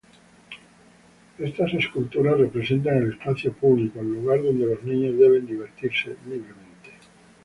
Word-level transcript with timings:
Estas 1.37 1.75
esculturas 1.75 2.39
representan 2.39 2.97
al 3.03 3.09
espacio 3.11 3.53
público, 3.53 3.99
al 3.99 4.07
lugar 4.11 4.41
donde 4.41 4.65
los 4.65 4.83
niños 4.83 5.15
deben 5.15 5.45
divertirse 5.45 6.17
libremente. 6.25 6.89